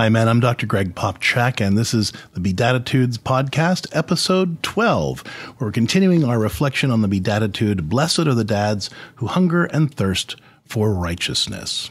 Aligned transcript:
Hi, 0.00 0.08
man. 0.08 0.28
I'm 0.28 0.40
Dr. 0.40 0.64
Greg 0.66 0.94
Popcak, 0.94 1.60
and 1.60 1.76
this 1.76 1.92
is 1.92 2.10
the 2.32 2.40
Beatitudes 2.40 3.18
podcast, 3.18 3.86
episode 3.92 4.62
12. 4.62 5.22
We're 5.58 5.72
continuing 5.72 6.24
our 6.24 6.38
reflection 6.38 6.90
on 6.90 7.02
the 7.02 7.06
Beatitude, 7.06 7.86
Blessed 7.86 8.20
are 8.20 8.32
the 8.32 8.42
dads 8.42 8.88
who 9.16 9.26
hunger 9.26 9.66
and 9.66 9.94
thirst 9.94 10.36
for 10.64 10.94
righteousness. 10.94 11.90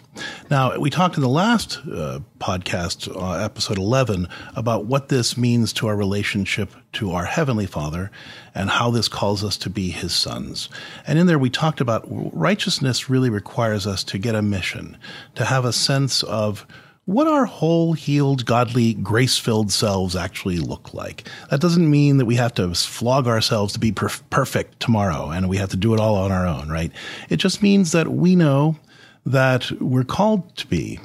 Now, 0.50 0.76
we 0.80 0.90
talked 0.90 1.18
in 1.18 1.22
the 1.22 1.30
last 1.30 1.78
uh, 1.86 2.22
podcast, 2.40 3.16
uh, 3.16 3.46
episode 3.46 3.78
11, 3.78 4.28
about 4.56 4.86
what 4.86 5.10
this 5.10 5.38
means 5.38 5.72
to 5.74 5.86
our 5.86 5.96
relationship 5.96 6.74
to 6.94 7.12
our 7.12 7.26
Heavenly 7.26 7.68
Father 7.68 8.10
and 8.56 8.72
how 8.72 8.90
this 8.90 9.08
calls 9.08 9.44
us 9.44 9.56
to 9.58 9.70
be 9.70 9.92
His 9.92 10.16
sons. 10.16 10.68
And 11.06 11.20
in 11.20 11.28
there, 11.28 11.38
we 11.38 11.52
talked 11.52 11.80
about 11.80 12.08
righteousness 12.10 13.08
really 13.08 13.30
requires 13.30 13.86
us 13.86 14.04
to 14.06 14.18
get 14.18 14.34
a 14.34 14.42
mission, 14.42 14.98
to 15.36 15.46
have 15.46 15.64
a 15.64 15.72
sense 15.72 16.24
of 16.24 16.66
what 17.10 17.26
our 17.26 17.46
whole, 17.46 17.94
healed, 17.94 18.46
godly, 18.46 18.94
grace 18.94 19.36
filled 19.36 19.72
selves 19.72 20.16
actually 20.16 20.60
look 20.60 20.94
like. 20.94 21.28
That 21.50 21.60
doesn't 21.60 21.90
mean 21.90 22.18
that 22.18 22.26
we 22.26 22.36
have 22.36 22.54
to 22.54 22.72
flog 22.76 23.26
ourselves 23.26 23.74
to 23.74 23.80
be 23.80 23.92
perf- 23.92 24.22
perfect 24.30 24.80
tomorrow 24.80 25.32
and 25.32 25.50
we 25.50 25.58
have 25.58 25.70
to 25.70 25.76
do 25.76 25.96
it 25.96 26.00
all 26.00 26.14
on 26.18 26.32
our 26.32 26.46
own, 26.46 26.70
right? 26.70 26.92
It 27.30 27.38
just 27.38 27.64
means 27.64 27.94
that 27.94 28.10
we 28.10 28.36
know 28.36 28.76
that 29.26 29.72
we're 29.82 30.04
called 30.04 30.56
to 30.58 30.68
be 30.68 31.00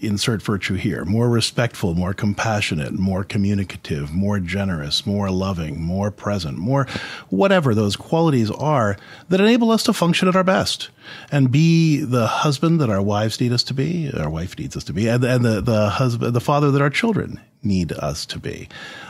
insert 0.00 0.42
virtue 0.42 0.74
here 0.74 1.04
more 1.04 1.28
respectful, 1.28 1.94
more 1.94 2.12
compassionate, 2.12 2.92
more 2.94 3.22
communicative, 3.22 4.12
more 4.12 4.40
generous, 4.40 5.06
more 5.06 5.30
loving, 5.30 5.80
more 5.80 6.10
present, 6.10 6.58
more 6.58 6.84
whatever 7.28 7.74
those 7.74 7.94
qualities 7.94 8.50
are 8.50 8.96
that 9.28 9.40
enable 9.40 9.70
us 9.70 9.84
to 9.84 9.92
function 9.92 10.26
at 10.26 10.34
our 10.34 10.42
best 10.42 10.90
and 11.30 11.52
be 11.52 11.98
the 11.98 12.26
husband 12.26 12.80
that 12.80 12.90
our 12.90 13.00
wives 13.00 13.40
need 13.40 13.52
us 13.52 13.62
to 13.62 13.72
be, 13.72 14.10
our 14.12 14.28
wife 14.28 14.58
needs 14.58 14.76
us 14.76 14.82
to 14.82 14.92
be, 14.92 15.06
and, 15.06 15.22
and 15.22 15.44
the, 15.44 15.60
the 15.60 15.90
husband, 15.90 16.34
the 16.34 16.40
father 16.40 16.72
that 16.72 16.82
our 16.82 16.90
children 16.90 17.40
need 17.62 17.92
us 17.92 18.26
to 18.26 18.38
be. 18.38 18.68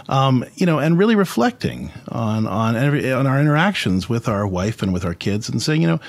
Um, 0.09 0.45
you 0.55 0.67
know, 0.67 0.79
and 0.79 0.99
really 0.99 1.17
reflecting 1.17 1.91
on, 2.09 2.47
on 2.47 2.77
every, 2.77 3.11
on 3.11 3.27
our 3.27 3.41
interactions 3.41 4.09
with 4.09 4.29
our 4.29 4.47
wife 4.47 4.83
and 4.83 4.93
with 4.93 5.05
our 5.07 5.15
kids 5.15 5.49
and 5.49 5.63
saying, 5.63 5.81
you 5.81 5.89
know, 5.89 6.01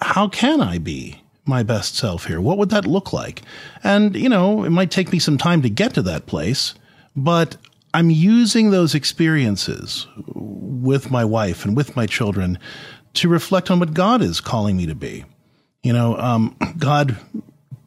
how 0.00 0.28
can 0.28 0.60
I 0.62 0.78
be 0.78 1.21
my 1.44 1.62
best 1.62 1.96
self 1.96 2.26
here? 2.26 2.40
What 2.40 2.58
would 2.58 2.70
that 2.70 2.86
look 2.86 3.12
like? 3.12 3.42
And, 3.82 4.14
you 4.14 4.28
know, 4.28 4.64
it 4.64 4.70
might 4.70 4.90
take 4.90 5.12
me 5.12 5.18
some 5.18 5.38
time 5.38 5.62
to 5.62 5.70
get 5.70 5.94
to 5.94 6.02
that 6.02 6.26
place, 6.26 6.74
but 7.16 7.56
I'm 7.94 8.10
using 8.10 8.70
those 8.70 8.94
experiences 8.94 10.06
with 10.34 11.10
my 11.10 11.24
wife 11.24 11.64
and 11.64 11.76
with 11.76 11.96
my 11.96 12.06
children 12.06 12.58
to 13.14 13.28
reflect 13.28 13.70
on 13.70 13.78
what 13.78 13.92
God 13.92 14.22
is 14.22 14.40
calling 14.40 14.76
me 14.76 14.86
to 14.86 14.94
be. 14.94 15.24
You 15.82 15.92
know, 15.92 16.16
um, 16.16 16.56
God 16.78 17.18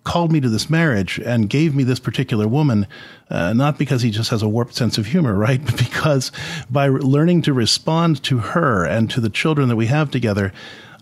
called 0.03 0.31
me 0.31 0.39
to 0.39 0.49
this 0.49 0.69
marriage 0.69 1.19
and 1.19 1.49
gave 1.49 1.75
me 1.75 1.83
this 1.83 1.99
particular 1.99 2.47
woman, 2.47 2.85
uh, 3.29 3.53
not 3.53 3.79
because 3.79 4.03
he 4.03 4.11
just 4.11 4.29
has 4.29 4.43
a 4.43 4.47
warped 4.47 4.75
sense 4.75 4.99
of 4.99 5.07
humor, 5.07 5.33
right? 5.37 5.63
But 5.65 5.77
because 5.77 6.31
by 6.69 6.87
learning 6.87 7.41
to 7.43 7.53
respond 7.53 8.21
to 8.23 8.37
her 8.37 8.85
and 8.85 9.09
to 9.11 9.19
the 9.19 9.29
children 9.29 9.67
that 9.69 9.75
we 9.75 9.87
have 9.87 10.11
together, 10.11 10.53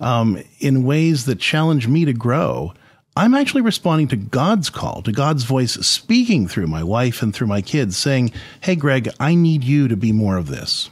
um, 0.04 0.44
in 0.60 0.84
ways 0.84 1.26
that 1.26 1.40
challenge 1.40 1.88
me 1.88 2.06
to 2.06 2.14
grow, 2.14 2.74
I'm 3.16 3.34
actually 3.34 3.62
responding 3.62 4.08
to 4.10 4.16
God's 4.16 4.70
call, 4.70 5.02
to 5.04 5.12
God's 5.12 5.44
voice 5.44 5.74
speaking 5.74 6.48
through 6.48 6.68
my 6.68 6.84
wife 6.84 7.22
and 7.22 7.34
through 7.34 7.48
my 7.48 7.62
kids, 7.62 7.96
saying, 7.96 8.32
Hey, 8.62 8.76
Greg, 8.76 9.10
I 9.20 9.36
need 9.36 9.64
you 9.64 9.88
to 9.88 9.96
be 9.96 10.12
more 10.12 10.38
of 10.38 10.48
this. 10.48 10.90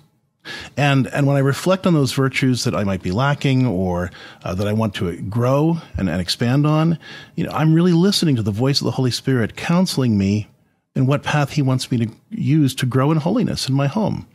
And 0.76 1.08
and 1.08 1.28
when 1.28 1.36
I 1.36 1.42
reflect 1.42 1.86
on 1.86 1.94
those 1.94 2.14
virtues 2.14 2.64
that 2.64 2.74
I 2.74 2.84
might 2.84 3.04
be 3.04 3.12
lacking 3.12 3.68
or 3.68 4.10
uh, 4.44 4.56
that 4.56 4.68
I 4.68 4.74
want 4.74 4.96
to 4.96 5.22
grow 5.22 5.78
and, 5.98 6.10
and 6.10 6.20
expand 6.20 6.66
on, 6.66 6.98
you 7.36 7.44
know, 7.44 7.52
I'm 7.52 7.76
really 7.76 7.94
listening 7.94 8.38
to 8.38 8.42
the 8.42 8.52
voice 8.52 8.82
of 8.82 8.86
the 8.86 8.92
Holy 8.92 9.12
Spirit 9.12 9.56
counseling 9.56 10.18
me 10.18 10.48
in 10.96 11.06
what 11.06 11.22
path 11.22 11.52
He 11.52 11.62
wants 11.62 11.92
me 11.92 12.06
to 12.06 12.12
use 12.32 12.74
to 12.76 12.86
grow 12.86 13.12
in 13.12 13.18
holiness 13.18 13.68
in 13.68 13.76
my 13.76 13.88
home. 13.88 14.26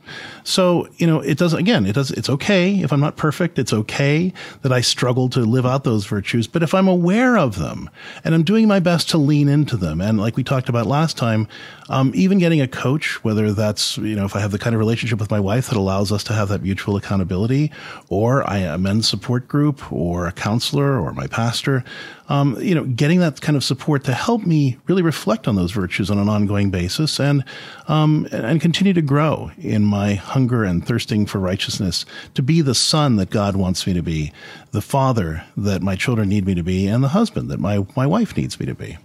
So, 0.44 0.88
you 0.98 1.06
know, 1.06 1.20
it 1.20 1.38
doesn't. 1.38 1.58
again, 1.58 1.86
it 1.86 1.94
does, 1.94 2.10
it's 2.12 2.30
okay 2.30 2.76
if 2.80 2.92
I'm 2.92 3.00
not 3.00 3.16
perfect. 3.16 3.58
It's 3.58 3.72
okay 3.72 4.32
that 4.62 4.72
I 4.72 4.80
struggle 4.80 5.28
to 5.30 5.40
live 5.40 5.66
out 5.66 5.84
those 5.84 6.06
virtues. 6.06 6.46
But 6.46 6.62
if 6.62 6.74
I'm 6.74 6.86
aware 6.86 7.36
of 7.36 7.58
them 7.58 7.90
and 8.22 8.34
I'm 8.34 8.44
doing 8.44 8.68
my 8.68 8.78
best 8.78 9.10
to 9.10 9.18
lean 9.18 9.48
into 9.48 9.76
them, 9.76 10.00
and 10.00 10.20
like 10.20 10.36
we 10.36 10.44
talked 10.44 10.68
about 10.68 10.86
last 10.86 11.16
time, 11.16 11.48
um, 11.88 12.12
even 12.14 12.38
getting 12.38 12.60
a 12.60 12.68
coach, 12.68 13.24
whether 13.24 13.52
that's, 13.52 13.96
you 13.98 14.14
know, 14.14 14.24
if 14.24 14.36
I 14.36 14.40
have 14.40 14.52
the 14.52 14.58
kind 14.58 14.74
of 14.74 14.80
relationship 14.80 15.18
with 15.18 15.30
my 15.30 15.40
wife 15.40 15.68
that 15.68 15.76
allows 15.76 16.12
us 16.12 16.22
to 16.24 16.32
have 16.32 16.48
that 16.48 16.62
mutual 16.62 16.96
accountability, 16.96 17.72
or 18.08 18.48
I, 18.48 18.58
a 18.58 18.78
men's 18.78 19.08
support 19.08 19.48
group, 19.48 19.92
or 19.92 20.26
a 20.26 20.32
counselor, 20.32 21.00
or 21.00 21.12
my 21.12 21.26
pastor, 21.26 21.84
um, 22.28 22.60
you 22.60 22.74
know, 22.74 22.84
getting 22.84 23.20
that 23.20 23.40
kind 23.40 23.56
of 23.56 23.62
support 23.62 24.02
to 24.04 24.12
help 24.12 24.44
me 24.44 24.78
really 24.86 25.02
reflect 25.02 25.46
on 25.46 25.54
those 25.54 25.70
virtues 25.70 26.10
on 26.10 26.18
an 26.18 26.28
ongoing 26.28 26.70
basis 26.70 27.20
and, 27.20 27.44
um, 27.88 28.26
and 28.32 28.60
continue 28.60 28.92
to 28.92 29.02
grow 29.02 29.50
in 29.58 29.84
my 29.84 30.14
hunger 30.14 30.64
and 30.64 30.86
thirsting 30.86 31.26
for 31.26 31.38
righteousness, 31.38 32.04
to 32.34 32.42
be 32.42 32.60
the 32.60 32.74
son 32.74 33.16
that 33.16 33.30
God 33.30 33.56
wants 33.56 33.86
me 33.86 33.92
to 33.94 34.02
be, 34.02 34.32
the 34.72 34.82
father 34.82 35.44
that 35.56 35.82
my 35.82 35.96
children 35.96 36.28
need 36.28 36.46
me 36.46 36.54
to 36.54 36.62
be, 36.62 36.86
and 36.86 37.02
the 37.02 37.08
husband 37.08 37.50
that 37.50 37.60
my, 37.60 37.86
my 37.96 38.06
wife 38.06 38.36
needs 38.36 38.58
me 38.58 38.66
to 38.66 38.74
be. 38.74 38.98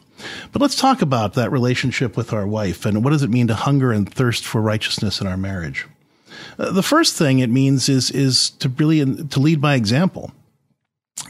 But 0.51 0.61
let's 0.61 0.75
talk 0.75 1.01
about 1.01 1.33
that 1.33 1.51
relationship 1.51 2.15
with 2.15 2.33
our 2.33 2.45
wife 2.45 2.85
and 2.85 3.03
what 3.03 3.09
does 3.11 3.23
it 3.23 3.29
mean 3.29 3.47
to 3.47 3.55
hunger 3.55 3.91
and 3.91 4.11
thirst 4.11 4.45
for 4.45 4.61
righteousness 4.61 5.19
in 5.19 5.27
our 5.27 5.37
marriage? 5.37 5.87
Uh, 6.57 6.71
the 6.71 6.83
first 6.83 7.17
thing 7.17 7.39
it 7.39 7.49
means 7.49 7.89
is 7.89 8.11
is 8.11 8.51
to 8.51 8.69
really 8.69 8.99
to 9.25 9.39
lead 9.39 9.61
by 9.61 9.75
example 9.75 10.31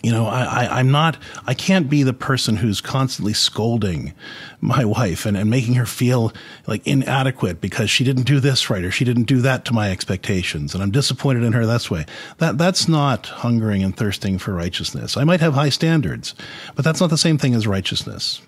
you 0.04 0.12
know, 0.12 0.26
I, 0.26 0.66
I, 0.66 0.80
am 0.80 0.92
not, 0.92 1.18
I 1.46 1.54
can't 1.54 1.90
be 1.90 2.02
the 2.04 2.14
person 2.14 2.56
who's 2.56 2.82
constantly 2.82 3.34
scolding 3.34 4.14
my 4.60 4.84
wife 4.84 5.26
and, 5.26 5.38
and 5.38 5.50
making 5.50 5.76
her 5.76 5.86
feel 5.86 6.34
like 6.66 6.86
inadequate 6.88 7.62
because 7.62 7.90
she 7.90 8.04
didn't 8.04 8.24
do 8.24 8.40
this 8.40 8.70
right 8.70 8.84
or 8.84 8.90
she 8.92 9.06
didn't 9.06 9.24
do 9.24 9.42
that 9.42 9.64
to 9.66 9.74
my 9.74 9.92
expectations. 9.92 10.74
And 10.74 10.82
I'm 10.82 10.92
disappointed 10.92 11.44
in 11.44 11.54
her 11.54 11.66
this 11.66 11.92
way. 11.92 12.06
That, 12.40 12.58
that's 12.58 12.88
not 12.88 13.28
hungering 13.28 13.84
and 13.84 13.96
thirsting 13.96 14.40
for 14.40 14.54
righteousness. 14.54 15.18
I 15.18 15.24
might 15.24 15.42
have 15.42 15.54
high 15.54 15.70
standards, 15.70 16.34
but 16.76 16.84
that's 16.84 17.00
not 17.00 17.12
the 17.12 17.18
same 17.18 17.38
thing 17.38 17.54
as 17.54 17.68
righteousness. 17.68 18.42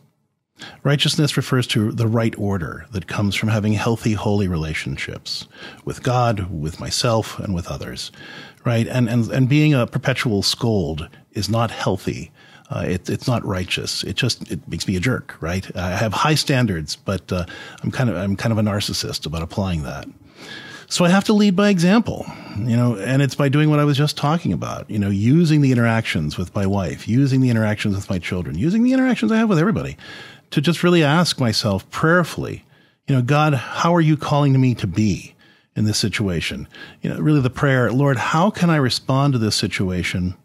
Righteousness 0.84 1.38
refers 1.38 1.68
to 1.68 1.92
the 1.92 2.08
right 2.08 2.34
order 2.38 2.86
that 2.92 3.08
comes 3.08 3.36
from 3.36 3.50
having 3.50 3.74
healthy, 3.74 4.14
holy 4.14 4.48
relationships 4.48 5.48
with 5.86 6.04
God, 6.04 6.50
with 6.52 6.80
myself, 6.80 7.40
and 7.40 7.54
with 7.54 7.68
others 7.68 8.12
right? 8.66 8.88
And 8.88 9.10
and 9.10 9.30
and 9.32 9.50
being 9.50 9.74
a 9.74 9.88
perpetual 9.88 10.42
scold 10.42 11.10
is 11.34 11.50
not 11.50 11.72
healthy. 11.72 12.32
Uh, 12.70 12.86
it, 12.88 13.10
it's 13.10 13.28
not 13.28 13.46
righteous. 13.46 14.04
It 14.04 14.16
just 14.16 14.50
it 14.52 14.68
makes 14.68 14.88
me 14.88 14.96
a 14.96 15.00
jerk, 15.00 15.36
right? 15.42 15.76
I 15.76 15.92
have 15.92 16.14
high 16.14 16.36
standards, 16.36 16.96
but 16.96 17.32
uh, 17.32 17.46
I'm 17.82 17.92
kind 17.92 18.10
of 18.10 18.16
I'm 18.16 18.36
kind 18.36 18.52
of 18.52 18.58
a 18.58 18.62
narcissist 18.62 19.26
about 19.26 19.42
applying 19.42 19.84
that. 19.84 20.08
So 20.88 21.06
I 21.06 21.10
have 21.10 21.24
to 21.26 21.34
lead 21.34 21.56
by 21.56 21.70
example, 21.70 22.26
you 22.58 22.78
know, 22.78 22.96
and 22.98 23.22
it's 23.22 23.34
by 23.34 23.50
doing 23.50 23.72
what 23.72 23.80
I 23.80 23.84
was 23.84 23.98
just 23.98 24.16
talking 24.16 24.54
about, 24.54 24.88
you 24.92 25.00
know, 25.00 25.10
using 25.10 25.62
the 25.62 25.72
interactions 25.72 26.38
with 26.38 26.54
my 26.54 26.68
wife, 26.68 27.08
using 27.08 27.42
the 27.42 27.50
interactions 27.50 27.96
with 27.96 28.10
my 28.12 28.20
children, 28.20 28.60
using 28.60 28.84
the 28.84 28.94
interactions 28.94 29.32
I 29.32 29.38
have 29.38 29.50
with 29.50 29.58
everybody 29.58 29.98
to 30.54 30.62
just 30.62 30.84
really 30.84 31.04
ask 31.04 31.40
myself 31.40 31.90
prayerfully, 31.92 32.66
you 33.08 33.16
know, 33.16 33.22
God, 33.22 33.54
how 33.54 33.94
are 33.94 34.02
you 34.02 34.18
calling 34.18 34.60
me 34.60 34.74
to 34.76 34.88
be? 34.88 35.34
in 35.76 35.86
this 35.86 35.98
situation. 35.98 36.68
You 37.02 37.10
know, 37.10 37.20
really 37.20 37.42
the 37.42 37.50
prayer, 37.50 37.92
Lord, 37.92 38.18
how 38.18 38.50
can 38.50 38.70
I 38.70 38.76
respond 38.76 39.34
to 39.34 39.40
this 39.40 39.56
situation 39.56 40.36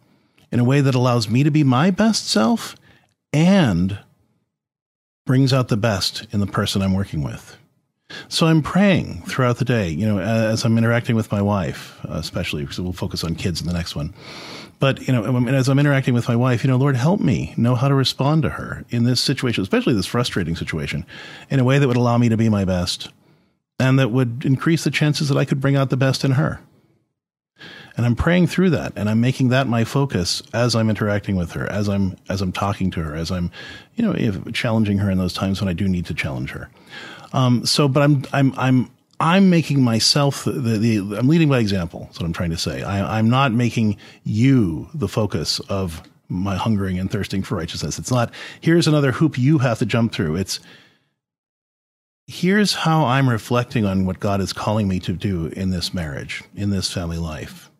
in 0.50 0.58
a 0.58 0.64
way 0.64 0.80
that 0.80 0.94
allows 0.94 1.28
me 1.28 1.42
to 1.42 1.50
be 1.50 1.64
my 1.64 1.90
best 1.90 2.28
self 2.28 2.76
and 3.32 3.98
brings 5.26 5.52
out 5.52 5.68
the 5.68 5.76
best 5.76 6.26
in 6.32 6.40
the 6.40 6.46
person 6.46 6.80
I'm 6.80 6.94
working 6.94 7.22
with? 7.22 7.57
So 8.28 8.46
I'm 8.46 8.62
praying 8.62 9.22
throughout 9.26 9.58
the 9.58 9.64
day, 9.64 9.90
you 9.90 10.06
know, 10.06 10.18
as 10.18 10.64
I'm 10.64 10.78
interacting 10.78 11.14
with 11.14 11.30
my 11.30 11.42
wife, 11.42 11.98
especially 12.04 12.62
because 12.62 12.80
we'll 12.80 12.92
focus 12.92 13.22
on 13.22 13.34
kids 13.34 13.60
in 13.60 13.66
the 13.66 13.72
next 13.72 13.94
one. 13.94 14.14
But, 14.78 15.06
you 15.06 15.12
know, 15.12 15.48
as 15.48 15.68
I'm 15.68 15.78
interacting 15.78 16.14
with 16.14 16.28
my 16.28 16.36
wife, 16.36 16.62
you 16.62 16.70
know, 16.70 16.76
Lord, 16.76 16.96
help 16.96 17.20
me 17.20 17.52
know 17.56 17.74
how 17.74 17.88
to 17.88 17.94
respond 17.94 18.42
to 18.42 18.50
her 18.50 18.84
in 18.90 19.04
this 19.04 19.20
situation, 19.20 19.62
especially 19.62 19.94
this 19.94 20.06
frustrating 20.06 20.56
situation, 20.56 21.04
in 21.50 21.58
a 21.58 21.64
way 21.64 21.78
that 21.78 21.88
would 21.88 21.96
allow 21.96 22.16
me 22.16 22.28
to 22.28 22.36
be 22.36 22.48
my 22.48 22.64
best 22.64 23.10
and 23.78 23.98
that 23.98 24.10
would 24.10 24.44
increase 24.44 24.84
the 24.84 24.90
chances 24.90 25.28
that 25.28 25.36
I 25.36 25.44
could 25.44 25.60
bring 25.60 25.76
out 25.76 25.90
the 25.90 25.96
best 25.96 26.24
in 26.24 26.32
her. 26.32 26.60
And 27.96 28.06
I'm 28.06 28.14
praying 28.14 28.46
through 28.46 28.70
that 28.70 28.92
and 28.94 29.08
I'm 29.10 29.20
making 29.20 29.48
that 29.48 29.66
my 29.66 29.82
focus 29.82 30.40
as 30.52 30.76
I'm 30.76 30.88
interacting 30.88 31.34
with 31.34 31.52
her, 31.52 31.68
as 31.70 31.88
I'm 31.88 32.16
as 32.28 32.40
I'm 32.40 32.52
talking 32.52 32.92
to 32.92 33.02
her, 33.02 33.16
as 33.16 33.32
I'm, 33.32 33.50
you 33.96 34.04
know, 34.04 34.50
challenging 34.52 34.98
her 34.98 35.10
in 35.10 35.18
those 35.18 35.34
times 35.34 35.60
when 35.60 35.68
I 35.68 35.72
do 35.72 35.88
need 35.88 36.06
to 36.06 36.14
challenge 36.14 36.50
her. 36.52 36.70
Um, 37.32 37.66
so, 37.66 37.88
but 37.88 38.02
I'm 38.02 38.24
I'm 38.32 38.54
I'm 38.56 38.90
I'm 39.20 39.50
making 39.50 39.82
myself 39.82 40.44
the, 40.44 40.52
the, 40.52 41.16
I'm 41.18 41.28
leading 41.28 41.48
by 41.48 41.58
example. 41.58 42.04
That's 42.04 42.20
what 42.20 42.26
I'm 42.26 42.32
trying 42.32 42.50
to 42.50 42.56
say. 42.56 42.82
I, 42.82 43.18
I'm 43.18 43.28
not 43.28 43.52
making 43.52 43.96
you 44.22 44.88
the 44.94 45.08
focus 45.08 45.58
of 45.68 46.02
my 46.28 46.56
hungering 46.56 46.98
and 46.98 47.10
thirsting 47.10 47.42
for 47.42 47.56
righteousness. 47.56 47.98
It's 47.98 48.10
not 48.10 48.32
here's 48.60 48.86
another 48.86 49.12
hoop 49.12 49.38
you 49.38 49.58
have 49.58 49.78
to 49.80 49.86
jump 49.86 50.12
through. 50.12 50.36
It's 50.36 50.60
here's 52.26 52.74
how 52.74 53.06
I'm 53.06 53.28
reflecting 53.28 53.86
on 53.86 54.04
what 54.04 54.20
God 54.20 54.40
is 54.40 54.52
calling 54.52 54.86
me 54.86 55.00
to 55.00 55.12
do 55.12 55.46
in 55.46 55.70
this 55.70 55.94
marriage, 55.94 56.44
in 56.54 56.70
this 56.70 56.92
family 56.92 57.16
life. 57.16 57.70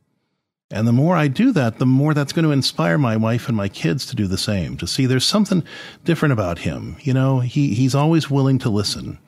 And 0.70 0.86
the 0.86 0.92
more 0.92 1.16
I 1.16 1.28
do 1.28 1.52
that, 1.52 1.78
the 1.78 1.86
more 1.86 2.12
that's 2.12 2.32
going 2.32 2.44
to 2.44 2.50
inspire 2.50 2.98
my 2.98 3.16
wife 3.16 3.48
and 3.48 3.56
my 3.56 3.68
kids 3.68 4.04
to 4.06 4.16
do 4.16 4.26
the 4.26 4.36
same, 4.36 4.76
to 4.78 4.86
see 4.86 5.06
there's 5.06 5.24
something 5.24 5.62
different 6.04 6.32
about 6.32 6.58
him. 6.58 6.96
You 7.00 7.14
know, 7.14 7.40
he, 7.40 7.74
he's 7.74 7.94
always 7.94 8.30
willing 8.30 8.58
to 8.60 8.68
listen. 8.68 9.18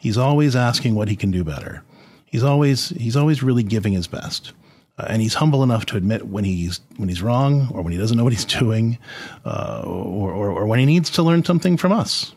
He's 0.00 0.16
always 0.16 0.56
asking 0.56 0.94
what 0.94 1.08
he 1.08 1.14
can 1.14 1.30
do 1.30 1.44
better. 1.44 1.82
He's 2.24 2.42
always, 2.42 2.88
he's 2.90 3.16
always 3.16 3.42
really 3.42 3.62
giving 3.62 3.92
his 3.92 4.06
best. 4.06 4.52
Uh, 4.96 5.06
and 5.10 5.20
he's 5.20 5.34
humble 5.34 5.62
enough 5.62 5.84
to 5.86 5.96
admit 5.96 6.26
when 6.26 6.44
he's, 6.44 6.80
when 6.96 7.10
he's 7.10 7.20
wrong 7.20 7.68
or 7.74 7.82
when 7.82 7.92
he 7.92 7.98
doesn't 7.98 8.16
know 8.16 8.24
what 8.24 8.32
he's 8.32 8.44
doing, 8.60 8.98
uh, 9.44 9.82
or, 9.84 10.32
or, 10.32 10.50
or 10.50 10.66
when 10.66 10.78
he 10.78 10.86
needs 10.86 11.10
to 11.10 11.22
learn 11.22 11.44
something 11.44 11.76
from 11.76 11.92
us. 11.92 12.34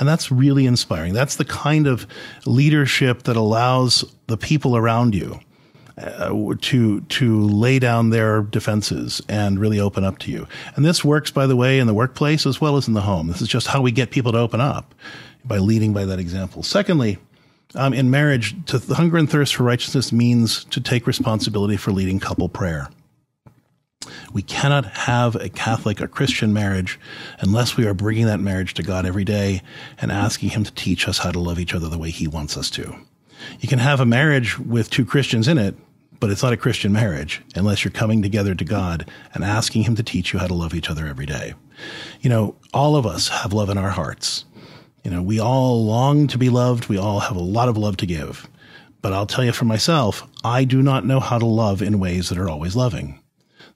And 0.00 0.08
that's 0.08 0.32
really 0.32 0.66
inspiring. 0.66 1.12
That's 1.12 1.36
the 1.36 1.44
kind 1.44 1.86
of 1.86 2.04
leadership 2.46 3.22
that 3.24 3.36
allows 3.36 4.04
the 4.26 4.36
people 4.36 4.76
around 4.76 5.14
you 5.14 5.38
uh, 5.98 6.54
to 6.60 7.00
to 7.02 7.40
lay 7.42 7.78
down 7.78 8.10
their 8.10 8.42
defenses 8.42 9.20
and 9.28 9.58
really 9.58 9.78
open 9.78 10.02
up 10.02 10.18
to 10.18 10.32
you. 10.32 10.48
And 10.74 10.84
this 10.84 11.04
works, 11.04 11.30
by 11.30 11.46
the 11.46 11.56
way, 11.56 11.78
in 11.78 11.86
the 11.86 11.94
workplace 11.94 12.46
as 12.46 12.60
well 12.60 12.76
as 12.76 12.88
in 12.88 12.94
the 12.94 13.02
home. 13.02 13.28
This 13.28 13.42
is 13.42 13.48
just 13.48 13.68
how 13.68 13.82
we 13.82 13.92
get 13.92 14.10
people 14.10 14.32
to 14.32 14.38
open 14.38 14.60
up 14.60 14.94
by 15.44 15.58
leading 15.58 15.92
by 15.92 16.04
that 16.04 16.18
example. 16.18 16.62
Secondly, 16.62 17.18
um, 17.74 17.92
in 17.94 18.10
marriage, 18.10 18.54
to 18.66 18.78
hunger 18.94 19.16
and 19.16 19.30
thirst 19.30 19.54
for 19.54 19.62
righteousness 19.62 20.12
means 20.12 20.64
to 20.66 20.80
take 20.80 21.06
responsibility 21.06 21.76
for 21.76 21.92
leading 21.92 22.18
couple 22.18 22.48
prayer. 22.48 22.88
We 24.32 24.42
cannot 24.42 24.86
have 24.86 25.36
a 25.36 25.48
Catholic 25.48 26.00
or 26.00 26.08
Christian 26.08 26.52
marriage 26.52 26.98
unless 27.40 27.76
we 27.76 27.86
are 27.86 27.94
bringing 27.94 28.26
that 28.26 28.40
marriage 28.40 28.74
to 28.74 28.82
God 28.82 29.06
every 29.06 29.24
day 29.24 29.62
and 30.00 30.10
asking 30.10 30.50
Him 30.50 30.64
to 30.64 30.72
teach 30.72 31.06
us 31.06 31.18
how 31.18 31.30
to 31.30 31.38
love 31.38 31.58
each 31.58 31.74
other 31.74 31.88
the 31.88 31.98
way 31.98 32.10
He 32.10 32.26
wants 32.26 32.56
us 32.56 32.70
to. 32.70 32.96
You 33.60 33.68
can 33.68 33.78
have 33.78 34.00
a 34.00 34.06
marriage 34.06 34.58
with 34.58 34.90
two 34.90 35.04
Christians 35.04 35.48
in 35.48 35.58
it, 35.58 35.74
but 36.18 36.30
it's 36.30 36.42
not 36.42 36.52
a 36.52 36.58
Christian 36.58 36.92
marriage 36.92 37.42
unless 37.54 37.84
you're 37.84 37.90
coming 37.90 38.22
together 38.22 38.54
to 38.54 38.64
God 38.64 39.10
and 39.34 39.44
asking 39.44 39.82
Him 39.82 39.96
to 39.96 40.02
teach 40.02 40.32
you 40.32 40.38
how 40.38 40.46
to 40.46 40.54
love 40.54 40.74
each 40.74 40.90
other 40.90 41.06
every 41.06 41.26
day. 41.26 41.54
You 42.20 42.30
know, 42.30 42.56
all 42.72 42.96
of 42.96 43.06
us 43.06 43.28
have 43.28 43.52
love 43.52 43.70
in 43.70 43.78
our 43.78 43.90
hearts. 43.90 44.44
You 45.04 45.10
know, 45.10 45.22
we 45.22 45.40
all 45.40 45.84
long 45.84 46.26
to 46.28 46.38
be 46.38 46.50
loved. 46.50 46.88
We 46.88 46.98
all 46.98 47.20
have 47.20 47.36
a 47.36 47.40
lot 47.40 47.68
of 47.68 47.76
love 47.76 47.96
to 47.98 48.06
give. 48.06 48.48
But 49.02 49.12
I'll 49.12 49.26
tell 49.26 49.44
you 49.44 49.52
for 49.52 49.64
myself, 49.64 50.26
I 50.44 50.64
do 50.64 50.82
not 50.82 51.06
know 51.06 51.20
how 51.20 51.38
to 51.38 51.46
love 51.46 51.80
in 51.80 52.00
ways 52.00 52.28
that 52.28 52.38
are 52.38 52.50
always 52.50 52.76
loving. 52.76 53.20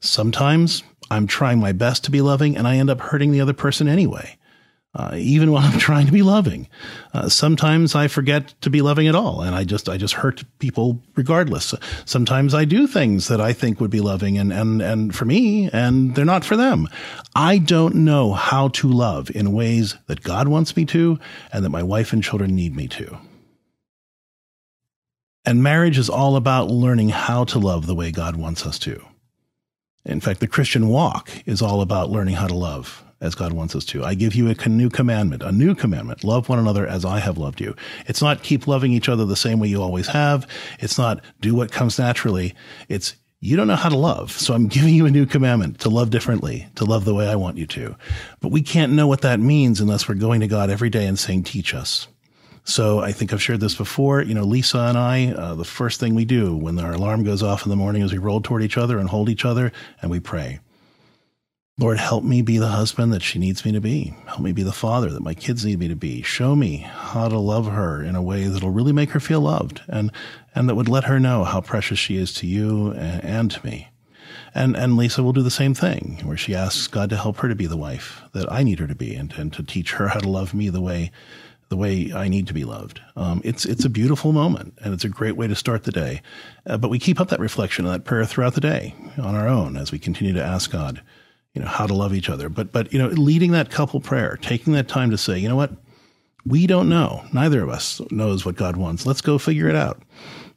Sometimes 0.01 0.83
I'm 1.11 1.27
trying 1.27 1.61
my 1.61 1.73
best 1.73 2.05
to 2.05 2.11
be 2.11 2.21
loving 2.21 2.57
and 2.57 2.69
I 2.69 2.77
end 2.77 2.91
up 2.91 3.01
hurting 3.01 3.33
the 3.33 3.41
other 3.41 3.55
person 3.55 3.89
anyway 3.89 4.37
uh, 4.95 5.15
even 5.17 5.51
when 5.53 5.63
I'm 5.63 5.79
trying 5.79 6.07
to 6.07 6.13
be 6.13 6.23
loving. 6.23 6.69
Uh, 7.13 7.29
sometimes 7.29 7.95
I 7.95 8.09
forget 8.09 8.55
to 8.61 8.71
be 8.71 8.83
loving 8.83 9.09
at 9.09 9.15
all, 9.15 9.43
and 9.43 9.55
I 9.55 9.65
just 9.65 9.89
I 9.89 9.97
just 9.97 10.15
hurt 10.15 10.45
people 10.59 11.01
regardless. 11.17 11.75
Sometimes 12.05 12.55
I 12.55 12.65
do 12.65 12.87
things 12.87 13.29
that 13.29 13.41
I 13.41 13.53
think 13.53 13.81
would 13.81 13.91
be 13.91 14.01
loving, 14.01 14.39
and 14.39 14.53
and 14.53 14.81
and 14.81 15.15
for 15.15 15.25
me, 15.25 15.71
and 15.73 16.15
they're 16.15 16.25
not 16.25 16.45
for 16.45 16.57
them. 16.57 16.89
I 17.35 17.59
don't 17.59 17.97
know 17.97 18.33
how 18.33 18.69
to 18.69 18.89
love 18.89 19.31
in 19.31 19.53
ways 19.53 19.97
that 20.07 20.23
God 20.23 20.49
wants 20.49 20.77
me 20.77 20.85
to, 20.87 21.19
and 21.53 21.65
that 21.65 21.71
my 21.71 21.83
wife 21.83 22.13
and 22.13 22.23
children 22.23 22.55
need 22.55 22.77
me 22.77 22.89
to. 22.89 23.19
And 25.45 25.63
marriage 25.63 25.99
is 25.99 26.09
all 26.09 26.37
about 26.37 26.71
learning 26.71 27.11
how 27.11 27.45
to 27.45 27.59
love 27.59 27.87
the 27.87 27.95
way 27.95 28.11
God 28.11 28.37
wants 28.37 28.65
us 28.65 28.79
to. 28.81 29.05
In 30.07 30.21
fact, 30.21 30.41
the 30.41 30.47
Christian 30.47 30.89
walk 30.89 31.31
is 31.47 31.61
all 31.61 31.81
about 31.81 32.11
learning 32.11 32.35
how 32.37 32.47
to 32.47 32.55
love 32.55 33.05
as 33.25 33.35
God 33.35 33.53
wants 33.53 33.75
us 33.75 33.85
to. 33.87 34.05
I 34.05 34.15
give 34.15 34.35
you 34.35 34.49
a 34.49 34.69
new 34.69 34.91
commandment, 34.91 35.43
a 35.43 35.51
new 35.51 35.75
commandment. 35.75 36.23
Love 36.23 36.49
one 36.49 36.59
another 36.59 36.87
as 36.87 37.05
I 37.05 37.19
have 37.19 37.39
loved 37.39 37.61
you. 37.61 37.75
It's 38.07 38.23
not 38.23 38.43
keep 38.43 38.67
loving 38.67 38.93
each 38.93 39.09
other 39.09 39.25
the 39.25 39.35
same 39.35 39.59
way 39.59 39.69
you 39.69 39.83
always 39.83 40.07
have. 40.09 40.47
It's 40.79 40.99
not 40.99 41.21
do 41.41 41.55
what 41.55 41.73
comes 41.73 41.99
naturally. 41.99 42.55
It's 42.89 43.17
you 43.41 43.57
don't 43.57 43.67
know 43.67 43.77
how 43.77 43.91
to 43.91 43.97
love. 43.97 44.33
So 44.33 44.55
I'm 44.55 44.69
giving 44.69 44.95
you 44.95 45.05
a 45.05 45.11
new 45.11 45.27
commandment 45.27 45.81
to 45.81 45.91
love 45.91 46.09
differently, 46.09 46.67
to 46.77 46.87
love 46.87 47.05
the 47.05 47.15
way 47.15 47.29
I 47.29 47.37
want 47.37 47.59
you 47.59 47.67
to. 47.67 47.95
But 48.41 48.53
we 48.53 48.63
can't 48.63 48.93
know 48.93 49.07
what 49.07 49.21
that 49.21 49.39
means 49.39 49.81
unless 49.81 50.09
we're 50.09 50.15
going 50.15 50.41
to 50.41 50.47
God 50.47 50.71
every 50.71 50.89
day 50.89 51.07
and 51.07 51.19
saying, 51.19 51.43
teach 51.43 51.75
us. 51.75 52.09
So 52.65 53.01
I 53.01 53.13
think 53.13 53.33
I've 53.33 53.43
shared 53.43 53.61
this 53.61 53.75
before. 53.75 54.23
You 54.23 54.33
know, 54.33 54.45
Lisa 54.45 54.79
and 54.79 54.97
I, 54.97 55.33
uh, 55.33 55.55
the 55.55 55.65
first 55.67 56.01
thing 56.01 56.15
we 56.15 56.25
do 56.25 56.57
when 56.57 56.79
our 56.79 56.93
alarm 56.93 57.23
goes 57.23 57.43
off 57.43 57.65
in 57.65 57.71
the 57.71 57.77
morning 57.77 58.01
is 58.01 58.13
we 58.13 58.19
roll 58.19 58.41
toward 58.41 58.63
each 58.63 58.79
other 58.79 58.99
and 58.99 59.11
hold 59.11 59.29
each 59.29 59.45
other 59.45 59.73
and 60.01 60.11
we 60.11 60.21
pray. 60.21 60.61
Lord, 61.77 61.99
help 61.99 62.23
me 62.23 62.41
be 62.41 62.59
the 62.59 62.69
husband 62.69 63.13
that 63.13 63.23
she 63.23 63.41
needs 63.41 63.65
me 63.65 63.73
to 63.73 63.81
be. 63.81 64.15
Help 64.27 64.39
me 64.39 64.53
be 64.53 64.63
the 64.63 64.71
father 64.71 65.11
that 65.11 65.25
my 65.25 65.35
kids 65.35 65.65
need 65.65 65.81
me 65.81 65.89
to 65.89 65.97
be. 65.97 66.23
Show 66.23 66.55
me 66.55 66.77
how 66.77 67.29
to 67.29 67.37
love 67.37 67.67
her 67.67 68.01
in 68.01 68.15
a 68.15 68.23
way 68.23 68.45
that'll 68.45 68.71
really 68.71 68.93
make 68.93 69.11
her 69.11 69.19
feel 69.19 69.41
loved 69.41 69.83
and, 69.89 70.13
and 70.55 70.69
that 70.69 70.77
would 70.77 70.89
let 70.89 71.05
her 71.05 71.19
know 71.19 71.43
how 71.43 71.61
precious 71.61 71.99
she 71.99 72.17
is 72.17 72.33
to 72.35 72.47
you 72.47 72.93
and, 72.93 73.25
and 73.25 73.51
to 73.51 73.67
me. 73.67 73.89
And, 74.55 74.77
and 74.77 74.97
Lisa 74.97 75.25
will 75.25 75.33
do 75.33 75.43
the 75.43 75.51
same 75.51 75.75
thing 75.75 76.21
where 76.23 76.37
she 76.37 76.55
asks 76.55 76.87
God 76.87 77.11
to 77.11 77.17
help 77.17 77.39
her 77.39 77.49
to 77.49 77.57
be 77.57 77.67
the 77.67 77.77
wife 77.77 78.23
that 78.35 78.51
I 78.53 78.63
need 78.63 78.79
her 78.79 78.87
to 78.87 78.95
be 78.95 79.17
and, 79.17 79.33
and 79.33 79.53
to 79.55 79.65
teach 79.65 79.95
her 79.95 80.07
how 80.07 80.21
to 80.21 80.29
love 80.29 80.55
me 80.55 80.69
the 80.69 80.81
way, 80.81 81.11
the 81.71 81.77
way 81.77 82.13
I 82.15 82.29
need 82.29 82.47
to 82.47 82.55
be 82.55 82.63
loved. 82.63 83.01
Um, 83.17 83.43
it's, 83.45 83.65
it's 83.65 83.85
a 83.85 83.91
beautiful 83.91 84.31
moment 84.31 84.79
and 84.85 84.95
it's 84.95 85.05
a 85.05 85.09
great 85.09 85.37
way 85.37 85.49
to 85.49 85.57
start 85.57 85.83
the 85.83 85.91
day. 85.91 86.23
Uh, 86.65 86.79
but 86.79 86.89
we 86.89 87.01
keep 87.01 87.21
up 87.21 87.31
that 87.31 87.41
reflection 87.41 87.85
and 87.85 87.93
that 87.93 88.05
prayer 88.05 88.25
throughout 88.25 88.55
the 88.55 88.61
day 88.61 88.95
on 89.19 89.35
our 89.35 89.49
own 89.49 89.77
as 89.77 89.91
we 89.91 89.99
continue 89.99 90.35
to 90.35 90.45
ask 90.45 90.71
God 90.71 91.03
you 91.55 91.63
know, 91.63 91.69
how 91.69 91.87
to 91.87 91.95
love 91.95 92.13
each 92.13 92.29
other. 92.29 92.49
But, 92.49 92.73
but, 92.73 92.93
you 92.93 92.99
know, 92.99 93.09
leading 93.09 93.53
that 93.53 93.71
couple 93.71 94.01
prayer, 94.01 94.39
taking 94.43 94.73
that 94.75 94.89
time 94.89 95.11
to 95.11 95.19
say, 95.19 95.39
you 95.39 95.49
know 95.49 95.57
what? 95.57 95.73
We 96.45 96.67
don't 96.67 96.89
know. 96.89 97.25
Neither 97.33 97.63
of 97.63 97.71
us 97.71 98.01
knows 98.11 98.45
what 98.45 98.57
God 98.57 98.77
wants. 98.77 99.07
Let's 99.07 99.23
go 99.23 99.39
figure 99.39 99.69
it 99.69 99.77
out. 99.77 100.03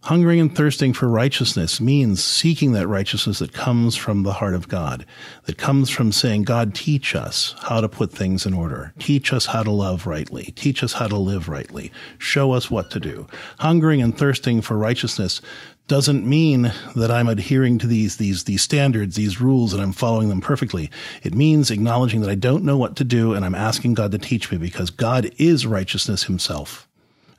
Hungering 0.08 0.40
and 0.40 0.56
thirsting 0.56 0.94
for 0.94 1.10
righteousness 1.10 1.82
means 1.82 2.24
seeking 2.24 2.72
that 2.72 2.88
righteousness 2.88 3.40
that 3.40 3.52
comes 3.52 3.98
from 3.98 4.24
the 4.24 4.32
heart 4.32 4.56
of 4.56 4.70
God, 4.70 5.06
that 5.48 5.58
comes 5.58 5.90
from 5.90 6.14
saying, 6.14 6.44
God, 6.44 6.74
teach 6.74 7.14
us 7.14 7.56
how 7.64 7.82
to 7.82 7.90
put 7.90 8.14
things 8.14 8.46
in 8.46 8.54
order. 8.54 8.94
Teach 9.00 9.34
us 9.34 9.48
how 9.48 9.64
to 9.64 9.70
love 9.70 10.08
rightly. 10.08 10.54
Teach 10.56 10.82
us 10.82 10.94
how 10.94 11.08
to 11.10 11.18
live 11.18 11.50
rightly. 11.50 11.92
Show 12.20 12.54
us 12.54 12.72
what 12.72 12.90
to 12.92 13.02
do. 13.02 13.28
Hungering 13.60 14.02
and 14.02 14.18
thirsting 14.18 14.62
for 14.62 14.78
righteousness 14.78 15.42
doesn't 15.90 16.26
mean 16.26 16.72
that 16.96 17.12
I'm 17.12 17.28
adhering 17.28 17.78
to 17.80 17.88
these, 17.88 18.16
these, 18.16 18.46
these 18.46 18.62
standards, 18.62 19.18
these 19.18 19.42
rules, 19.42 19.74
and 19.74 19.84
I'm 19.84 19.92
following 19.92 20.30
them 20.30 20.40
perfectly. 20.40 20.90
It 21.22 21.36
means 21.36 21.70
acknowledging 21.70 22.22
that 22.22 22.30
I 22.30 22.36
don't 22.36 22.64
know 22.64 22.78
what 22.78 22.96
to 22.96 23.04
do 23.04 23.34
and 23.34 23.44
I'm 23.44 23.56
asking 23.56 23.96
God 23.96 24.12
to 24.12 24.18
teach 24.18 24.54
me 24.54 24.58
because 24.58 24.90
God 24.90 25.32
is 25.38 25.68
righteousness 25.68 26.24
himself. 26.24 26.87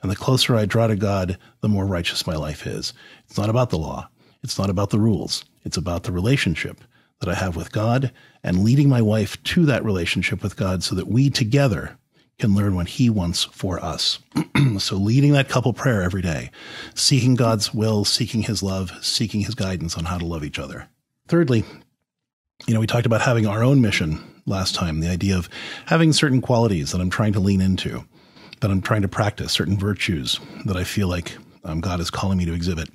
And 0.01 0.11
the 0.11 0.15
closer 0.15 0.55
I 0.55 0.65
draw 0.65 0.87
to 0.87 0.95
God, 0.95 1.37
the 1.61 1.69
more 1.69 1.85
righteous 1.85 2.25
my 2.25 2.35
life 2.35 2.65
is. 2.65 2.93
It's 3.27 3.37
not 3.37 3.49
about 3.49 3.69
the 3.69 3.77
law. 3.77 4.09
It's 4.43 4.57
not 4.57 4.69
about 4.69 4.91
the 4.91 4.99
rules. 4.99 5.43
It's 5.65 5.77
about 5.77 6.03
the 6.03 6.11
relationship 6.11 6.81
that 7.19 7.29
I 7.29 7.35
have 7.35 7.55
with 7.55 7.71
God 7.71 8.11
and 8.43 8.63
leading 8.63 8.87
my 8.87 9.01
wife 9.01 9.41
to 9.43 9.65
that 9.65 9.83
relationship 9.83 10.41
with 10.41 10.55
God 10.55 10.83
so 10.83 10.95
that 10.95 11.07
we 11.07 11.29
together 11.29 11.97
can 12.37 12.55
learn 12.55 12.73
what 12.75 12.87
he 12.87 13.09
wants 13.09 13.43
for 13.43 13.83
us. 13.83 14.19
so 14.77 14.95
leading 14.95 15.33
that 15.33 15.49
couple 15.49 15.73
prayer 15.73 16.01
every 16.01 16.21
day, 16.21 16.49
seeking 16.95 17.35
God's 17.35 17.73
will, 17.73 18.05
seeking 18.05 18.43
his 18.43 18.63
love, 18.63 18.91
seeking 19.01 19.41
his 19.41 19.55
guidance 19.55 19.97
on 19.97 20.05
how 20.05 20.17
to 20.17 20.25
love 20.25 20.45
each 20.45 20.57
other. 20.57 20.87
Thirdly, 21.27 21.65
you 22.65 22.73
know, 22.73 22.79
we 22.79 22.87
talked 22.87 23.05
about 23.05 23.21
having 23.21 23.45
our 23.45 23.63
own 23.63 23.81
mission 23.81 24.23
last 24.45 24.73
time, 24.73 25.01
the 25.01 25.09
idea 25.09 25.37
of 25.37 25.49
having 25.85 26.13
certain 26.13 26.41
qualities 26.41 26.91
that 26.91 27.01
I'm 27.01 27.09
trying 27.09 27.33
to 27.33 27.39
lean 27.39 27.61
into, 27.61 28.05
that 28.61 28.71
I'm 28.71 28.81
trying 28.81 29.01
to 29.01 29.07
practice, 29.07 29.51
certain 29.51 29.77
virtues 29.77 30.39
that 30.65 30.77
I 30.77 30.83
feel 30.83 31.07
like 31.07 31.37
um, 31.63 31.81
God 31.81 31.99
is 31.99 32.09
calling 32.09 32.37
me 32.37 32.45
to 32.45 32.53
exhibit. 32.53 32.89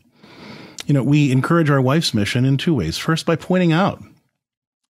You 0.86 0.94
know, 0.94 1.02
we 1.02 1.32
encourage 1.32 1.70
our 1.70 1.80
wife's 1.80 2.12
mission 2.12 2.44
in 2.44 2.58
two 2.58 2.74
ways. 2.74 2.98
First, 2.98 3.26
by 3.26 3.36
pointing 3.36 3.72
out 3.72 4.02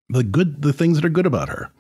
the 0.09 0.23
good, 0.23 0.61
the 0.61 0.73
things 0.73 0.97
that 0.97 1.05
are 1.05 1.09
good 1.09 1.25
about 1.25 1.49
her 1.49 1.71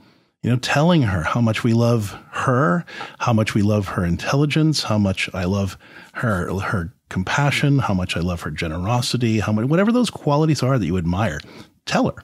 you 0.41 0.49
know, 0.49 0.57
telling 0.57 1.03
her 1.03 1.21
how 1.21 1.39
much 1.39 1.63
we 1.63 1.73
love 1.73 2.17
her, 2.31 2.83
how 3.19 3.31
much 3.31 3.53
we 3.53 3.61
love 3.61 3.89
her 3.89 4.03
intelligence, 4.03 4.83
how 4.83 4.97
much 4.97 5.29
I 5.33 5.43
love 5.43 5.77
her, 6.13 6.51
her 6.59 6.93
compassion, 7.09 7.79
how 7.79 7.93
much 7.93 8.17
I 8.17 8.21
love 8.21 8.41
her 8.41 8.51
generosity, 8.51 9.39
how 9.39 9.51
much, 9.51 9.65
whatever 9.67 9.91
those 9.91 10.09
qualities 10.09 10.63
are 10.63 10.79
that 10.79 10.85
you 10.85 10.97
admire, 10.97 11.39
tell 11.85 12.09
her. 12.09 12.23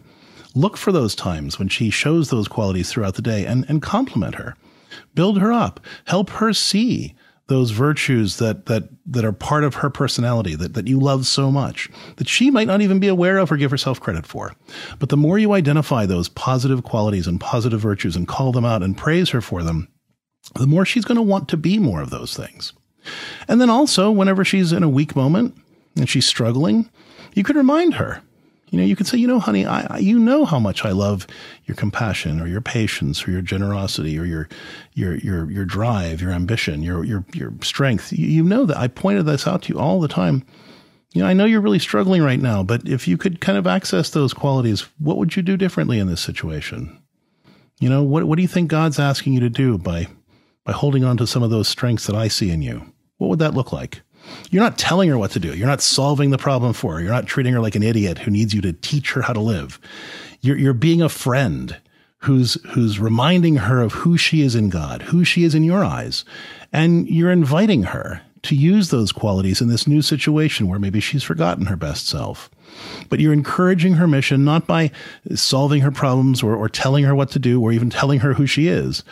Look 0.56 0.78
for 0.78 0.92
those 0.92 1.14
times 1.14 1.60
when 1.60 1.68
she 1.68 1.92
shows 1.92 2.30
those 2.30 2.48
qualities 2.48 2.92
throughout 2.92 3.14
the 3.16 3.22
day 3.22 3.46
and, 3.46 3.66
and 3.70 3.82
compliment 3.82 4.36
her. 4.36 4.56
Build 5.18 5.40
her 5.40 5.52
up. 5.52 5.80
Help 6.06 6.30
her 6.30 6.54
see 6.54 7.16
those 7.48 7.72
virtues 7.72 8.38
that 8.38 8.68
that 8.68 8.84
that 9.08 9.26
are 9.26 9.32
part 9.32 9.64
of 9.64 9.74
her 9.74 9.90
personality 9.90 10.54
that 10.54 10.76
that 10.76 10.86
you 10.86 11.00
love 11.00 11.26
so 11.26 11.50
much 11.50 11.90
that 12.18 12.28
she 12.28 12.52
might 12.52 12.68
not 12.68 12.82
even 12.82 13.00
be 13.00 13.08
aware 13.08 13.40
of 13.40 13.52
or 13.52 13.58
give 13.58 13.72
herself 13.72 14.00
credit 14.00 14.28
for. 14.28 14.54
But 15.00 15.10
the 15.10 15.18
more 15.18 15.40
you 15.40 15.54
identify 15.54 16.06
those 16.06 16.30
positive 16.30 16.84
qualities 16.84 17.26
and 17.26 17.42
positive 17.42 17.80
virtues 17.80 18.16
and 18.16 18.28
call 18.28 18.52
them 18.52 18.64
out 18.64 18.84
and 18.84 18.96
praise 18.96 19.32
her 19.32 19.42
for 19.42 19.64
them, 19.64 19.88
the 20.54 20.68
more 20.68 20.86
she's 20.86 21.06
going 21.06 21.16
to 21.16 21.24
want 21.24 21.50
to 21.50 21.58
be 21.58 21.80
more 21.80 22.04
of 22.04 22.12
those 22.12 22.38
things. 22.38 22.74
And 23.48 23.60
then 23.60 23.72
also, 23.72 24.12
whenever 24.12 24.46
she's 24.46 24.72
in 24.72 24.84
a 24.84 24.90
weak 24.90 25.16
moment 25.16 25.56
and 25.96 26.08
she's 26.08 26.28
struggling, 26.28 26.92
you 27.34 27.44
could 27.44 27.56
remind 27.56 27.96
her 27.96 28.22
you 28.70 28.78
know, 28.78 28.86
you 28.86 28.98
could 28.98 29.08
say, 29.08 29.18
you 29.18 29.28
know, 29.28 29.40
honey, 29.40 29.66
I, 29.66 29.98
you 29.98 30.20
know 30.20 30.44
how 30.44 30.60
much 30.60 30.84
I 30.84 30.92
love 30.92 31.26
your 31.66 31.76
compassion 31.76 32.42
or 32.42 32.48
your 32.48 32.60
patience 32.60 33.26
or 33.26 33.32
your 33.32 33.42
generosity 33.42 34.20
or 34.20 34.26
your, 34.26 34.50
your, 34.94 35.16
your, 35.20 35.50
your 35.50 35.64
drive, 35.64 36.22
your 36.22 36.32
ambition, 36.32 36.84
your, 36.84 37.04
your, 37.06 37.26
your 37.34 37.54
strength. 37.62 38.12
You, 38.12 38.28
you 38.28 38.44
know 38.44 38.66
that 38.66 38.78
I 38.78 38.90
pointed 38.90 39.26
this 39.26 39.48
out 39.48 39.64
to 39.64 39.74
you 39.74 39.80
all 39.80 40.02
the 40.02 40.10
time. 40.10 40.44
You 41.14 41.22
know, 41.22 41.30
I 41.30 41.34
know 41.34 41.46
you're 41.46 41.62
really 41.62 41.80
struggling 41.80 42.22
right 42.22 42.40
now, 42.40 42.62
but 42.62 42.88
if 42.88 43.08
you 43.08 43.18
could 43.18 43.40
kind 43.40 43.58
of 43.58 43.68
access 43.68 44.10
those 44.10 44.34
qualities, 44.34 44.82
what 45.00 45.18
would 45.18 45.38
you 45.38 45.44
do 45.44 45.56
differently 45.56 45.98
in 45.98 46.08
this 46.08 46.22
situation? 46.22 47.02
You 47.80 47.90
know, 47.90 48.04
what, 48.04 48.26
what 48.26 48.36
do 48.36 48.42
you 48.42 48.48
think 48.50 48.70
God's 48.70 49.00
asking 49.00 49.34
you 49.34 49.40
to 49.40 49.50
do 49.50 49.78
by, 49.78 50.08
by 50.66 50.74
holding 50.74 51.06
on 51.06 51.16
to 51.18 51.28
some 51.28 51.42
of 51.42 51.52
those 51.52 51.70
strengths 51.70 52.06
that 52.08 52.18
I 52.18 52.28
see 52.28 52.50
in 52.50 52.62
you? 52.62 52.92
What 53.18 53.30
would 53.30 53.40
that 53.40 53.54
look 53.54 53.72
like? 53.72 54.02
You're 54.50 54.64
not 54.64 54.78
telling 54.78 55.10
her 55.10 55.18
what 55.18 55.32
to 55.32 55.40
do. 55.40 55.56
You're 55.56 55.68
not 55.68 55.82
solving 55.82 56.30
the 56.30 56.38
problem 56.38 56.74
for 56.74 56.94
her. 56.94 57.02
You're 57.02 57.12
not 57.12 57.28
treating 57.28 57.54
her 57.54 57.60
like 57.60 57.76
an 57.76 57.84
idiot 57.84 58.20
who 58.20 58.32
needs 58.32 58.54
you 58.54 58.62
to 58.62 58.74
teach 58.74 59.12
her 59.14 59.22
how 59.22 59.34
to 59.34 59.40
live. 59.40 59.80
You're, 60.42 60.58
you're 60.58 60.74
being 60.74 61.02
a 61.02 61.10
friend 61.10 61.78
who's, 62.20 62.56
who's 62.72 63.00
reminding 63.00 63.58
her 63.58 63.82
of 63.82 63.94
who 63.94 64.18
she 64.18 64.42
is 64.42 64.56
in 64.56 64.70
God, 64.70 65.02
who 65.04 65.24
she 65.24 65.44
is 65.44 65.56
in 65.56 65.64
your 65.64 65.84
eyes. 65.84 66.26
And 66.74 67.08
you're 67.08 67.32
inviting 67.32 67.84
her 67.84 68.22
to 68.44 68.56
use 68.56 68.90
those 68.90 69.12
qualities 69.12 69.62
in 69.62 69.68
this 69.68 69.88
new 69.88 70.02
situation 70.02 70.68
where 70.68 70.80
maybe 70.80 71.00
she's 71.00 71.24
forgotten 71.24 71.66
her 71.66 71.76
best 71.76 72.08
self. 72.08 72.50
But 73.10 73.20
you're 73.20 73.34
encouraging 73.34 73.94
her 73.94 74.08
mission 74.08 74.44
not 74.44 74.68
by 74.68 74.92
solving 75.36 75.82
her 75.82 75.92
problems 75.92 76.44
or, 76.44 76.56
or 76.56 76.70
telling 76.70 77.04
her 77.06 77.16
what 77.16 77.32
to 77.32 77.40
do 77.40 77.62
or 77.62 77.72
even 77.72 77.90
telling 77.90 78.20
her 78.20 78.34
who 78.34 78.46
she 78.46 78.68
is. 78.68 79.04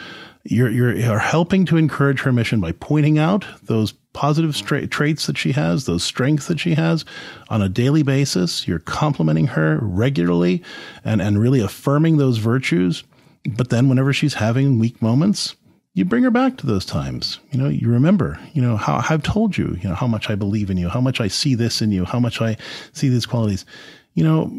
You're, 0.44 0.70
you're, 0.70 0.96
you're 0.96 1.20
helping 1.20 1.66
to 1.66 1.78
encourage 1.78 2.22
her 2.22 2.32
mission 2.32 2.60
by 2.60 2.72
pointing 2.74 3.18
out 3.18 3.46
those 3.64 3.94
positive 4.16 4.56
traits 4.90 5.28
that 5.28 5.38
she 5.38 5.52
has, 5.52 5.86
those 5.86 6.04
strengths 6.04 6.48
that 6.48 6.60
she 6.60 6.74
has 6.74 7.04
on 7.50 7.62
a 7.62 7.70
daily 7.70 8.02
basis. 8.02 8.66
You're 8.66 8.80
complimenting 8.80 9.48
her 9.48 9.78
regularly 9.82 10.64
and, 11.04 11.22
and 11.22 11.38
really 11.38 11.60
affirming 11.60 12.18
those 12.18 12.38
virtues. 12.38 13.04
But 13.46 13.70
then 13.70 13.90
whenever 13.90 14.14
she's 14.14 14.36
having 14.36 14.80
weak 14.80 15.02
moments, 15.02 15.56
you 15.94 16.06
bring 16.06 16.24
her 16.24 16.32
back 16.32 16.58
to 16.58 16.66
those 16.66 16.86
times. 16.86 17.40
You 17.52 17.60
know, 17.60 17.68
you 17.68 17.90
remember, 17.90 18.40
you 18.54 18.62
know, 18.62 18.78
how 18.78 19.04
I've 19.10 19.22
told 19.22 19.58
you, 19.58 19.78
you 19.82 19.90
know, 19.90 19.96
how 19.96 20.08
much 20.08 20.30
I 20.30 20.36
believe 20.36 20.70
in 20.70 20.78
you, 20.78 20.88
how 20.88 21.02
much 21.02 21.20
I 21.20 21.28
see 21.28 21.54
this 21.54 21.82
in 21.82 21.92
you, 21.92 22.06
how 22.06 22.20
much 22.20 22.42
I 22.42 22.56
see 22.94 23.10
these 23.10 23.26
qualities. 23.26 23.66
You 24.14 24.24
know, 24.24 24.52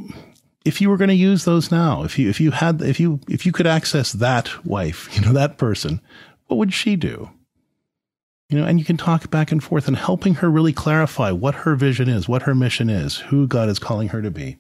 if 0.67 0.83
you 0.83 0.91
were 0.91 0.99
going 0.99 1.09
to 1.09 1.15
use 1.15 1.47
those 1.47 1.71
now, 1.71 2.05
if 2.05 2.19
you, 2.19 2.29
if 2.29 2.41
you 2.41 2.51
had, 2.51 2.83
if 2.83 3.01
you, 3.01 3.21
if 3.29 3.47
you 3.47 3.53
could 3.53 3.67
access 3.67 4.13
that 4.13 4.67
wife, 4.67 5.09
you 5.17 5.23
know, 5.23 5.33
that 5.33 5.57
person, 5.57 6.03
what 6.47 6.59
would 6.59 6.75
she 6.75 6.95
do? 6.95 7.31
You 8.49 8.59
know, 8.59 8.67
and 8.67 8.79
you 8.79 8.85
can 8.85 8.97
talk 8.97 9.29
back 9.31 9.51
and 9.51 9.63
forth 9.63 9.89
and 9.89 9.97
helping 9.97 10.35
her 10.37 10.49
really 10.49 10.73
clarify 10.73 11.33
what 11.33 11.55
her 11.57 11.75
vision 11.75 12.09
is, 12.09 12.29
what 12.29 12.43
her 12.43 12.55
mission 12.55 12.89
is, 12.89 13.17
who 13.17 13.49
God 13.49 13.69
is 13.69 13.81
calling 13.81 14.09
her 14.09 14.23
to 14.23 14.31
be. 14.31 14.57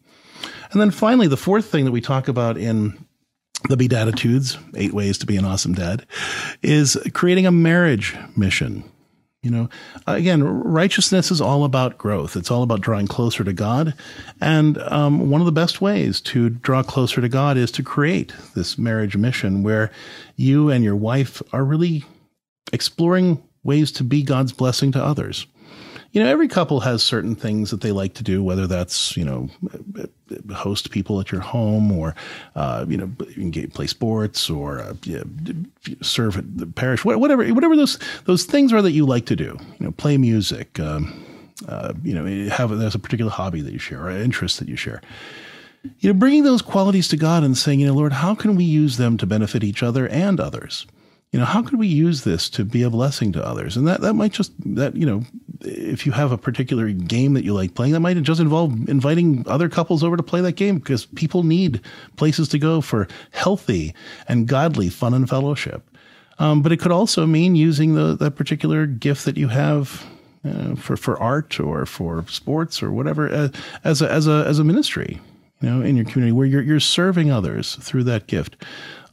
And 0.73 0.81
then 0.81 0.91
finally, 0.91 1.29
the 1.29 1.37
fourth 1.37 1.67
thing 1.67 1.85
that 1.85 1.93
we 1.93 2.01
talk 2.01 2.27
about 2.27 2.59
in 2.59 3.07
the 3.69 3.77
Beatitudes, 3.77 4.59
eight 4.75 4.93
ways 4.93 5.19
to 5.19 5.27
be 5.27 5.37
an 5.37 5.45
awesome 5.45 5.75
dad, 5.75 6.05
is 6.63 6.99
creating 7.15 7.47
a 7.47 7.53
marriage 7.53 8.17
mission. 8.37 8.85
You 9.43 9.53
know, 9.53 9.69
again, 10.09 10.43
righteousness 10.43 11.31
is 11.31 11.41
all 11.41 11.63
about 11.63 11.99
growth. 11.99 12.37
It's 12.37 12.51
all 12.51 12.65
about 12.65 12.81
drawing 12.81 13.07
closer 13.07 13.45
to 13.45 13.53
God. 13.53 13.95
And 14.41 14.79
um, 14.79 15.31
one 15.31 15.41
of 15.41 15.45
the 15.45 15.53
best 15.53 15.81
ways 15.81 16.21
to 16.23 16.49
draw 16.51 16.83
closer 16.83 17.21
to 17.21 17.29
God 17.29 17.57
is 17.57 17.71
to 17.73 17.85
create 17.85 18.35
this 18.57 18.77
marriage 18.77 19.17
mission 19.17 19.63
where 19.63 19.93
you 20.35 20.71
and 20.71 20.83
your 20.83 20.97
wife 20.97 21.41
are 21.53 21.65
really 21.65 22.05
exploring 22.73 23.41
ways 23.67 23.93
to 23.93 24.05
be 24.05 24.23
God's 24.23 24.53
blessing 24.53 24.93
to 24.93 25.05
others 25.05 25.47
you 26.17 26.23
know, 26.23 26.31
every 26.31 26.49
couple 26.49 26.81
has 26.81 27.03
certain 27.03 27.35
things 27.35 27.71
that 27.71 27.83
they 27.83 27.93
like 27.93 28.15
to 28.15 28.23
do, 28.23 28.43
whether 28.43 28.67
that's, 28.67 29.19
you 29.19 29.25
know, 29.25 29.51
host 30.55 30.91
people 30.91 31.21
at 31.21 31.31
your 31.31 31.43
home 31.43 31.93
or, 31.93 32.15
uh, 32.55 32.87
you 32.89 32.97
know, 32.97 33.11
play 33.75 33.87
sports 33.87 34.49
or 34.49 34.79
uh, 34.79 34.95
serve 36.01 36.39
at 36.39 36.57
the 36.57 36.67
parish, 36.67 37.05
whatever, 37.05 37.47
whatever 37.49 37.77
those, 37.77 37.99
those 38.25 38.45
things 38.45 38.73
are 38.73 38.81
that 38.81 38.93
you 38.93 39.05
like 39.05 39.27
to 39.27 39.37
do, 39.37 39.59
you 39.61 39.85
know, 39.85 39.93
play 39.93 40.17
music, 40.17 40.81
um, 40.81 41.23
uh, 41.69 41.93
you 42.03 42.15
know, 42.15 42.49
have, 42.49 42.71
there's 42.79 42.95
a 42.95 42.99
particular 42.99 43.31
hobby 43.31 43.61
that 43.61 43.75
you 43.75 43.79
share 43.79 44.07
or 44.07 44.11
interest 44.11 44.59
that 44.59 44.69
you 44.69 44.77
share. 44.77 45.03
You 45.99 46.15
know, 46.15 46.19
bringing 46.19 46.45
those 46.45 46.63
qualities 46.63 47.09
to 47.09 47.19
God 47.19 47.45
and 47.45 47.59
saying, 47.59 47.81
you 47.81 47.89
know, 47.89 47.95
Lord, 47.95 48.15
how 48.15 48.35
can 48.35 48.57
we 48.57 48.65
use 48.65 48.97
them 48.97 49.19
to 49.19 49.27
benefit 49.27 49.63
each 49.63 49.83
other 49.83 50.09
and 50.09 50.41
others? 50.41 50.87
You 51.33 51.41
know, 51.41 51.45
how 51.45 51.63
could 51.63 51.79
we 51.79 51.89
use 51.89 52.25
this 52.25 52.49
to 52.51 52.65
be 52.65 52.83
a 52.83 52.91
blessing 52.91 53.33
to 53.33 53.47
others? 53.47 53.77
And 53.77 53.87
that, 53.89 54.01
that 54.01 54.15
might 54.15 54.33
just, 54.33 54.53
that, 54.77 54.97
you 54.97 55.05
know, 55.05 55.23
if 55.61 56.07
you 56.07 56.13
have 56.13 56.33
a 56.33 56.39
particular 56.39 56.91
game 56.91 57.35
that 57.35 57.45
you 57.45 57.53
like 57.53 57.75
playing, 57.75 57.93
that 57.93 58.01
might 58.01 58.21
just 58.23 58.41
involve 58.41 58.89
inviting 58.89 59.45
other 59.49 59.69
couples 59.69 60.05
over 60.05 60.17
to 60.17 60.23
play 60.23 60.41
that 60.41 60.53
game 60.53 60.79
because 60.79 61.07
people 61.07 61.43
need 61.43 61.81
places 62.17 62.49
to 62.49 62.59
go 62.59 62.81
for 62.81 63.09
healthy 63.33 63.95
and 64.29 64.47
godly 64.47 64.89
fun 64.89 65.15
and 65.15 65.29
fellowship. 65.29 65.89
Um, 66.39 66.63
but 66.63 66.73
it 66.73 66.79
could 66.79 66.93
also 66.93 67.27
mean 67.27 67.57
using 67.57 67.95
the, 67.95 68.15
that 68.17 68.33
particular 68.33 68.87
gift 68.87 69.25
that 69.25 69.37
you 69.37 69.49
have 69.49 70.07
uh, 70.45 70.75
for, 70.77 70.97
for 70.97 71.21
art 71.21 71.59
or 71.59 71.87
for 71.87 72.25
sports 72.29 72.83
or 72.83 72.93
whatever 72.93 73.33
uh, 73.33 73.49
as, 73.85 74.03
a, 74.03 74.11
as, 74.11 74.27
a, 74.27 74.45
as 74.47 74.59
a 74.59 74.65
ministry, 74.65 75.21
you 75.61 75.71
know, 75.71 75.83
in 75.83 75.97
your 75.97 76.05
community 76.05 76.33
where 76.33 76.47
you're, 76.47 76.63
you're 76.63 76.81
serving 76.81 77.31
others 77.31 77.77
through 77.77 78.05
that 78.05 78.27
gift. 78.27 78.57